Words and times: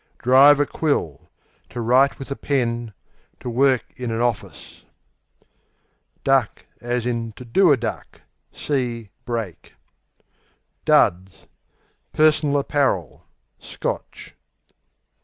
Drive 0.17 0.59
a 0.59 0.65
quill 0.65 1.29
To 1.69 1.79
write 1.79 2.17
with 2.17 2.31
a 2.31 2.35
pen; 2.35 2.91
to 3.39 3.51
work 3.51 3.83
in 3.95 4.09
an 4.09 4.19
office. 4.19 4.83
Duck, 6.23 6.65
to 6.79 7.31
do 7.31 7.71
a 7.71 8.03
See 8.51 9.11
"break." 9.25 9.75
Duds 10.85 11.45
Personal 12.13 12.57
apparel 12.57 13.27
(Scotch). 13.59 14.33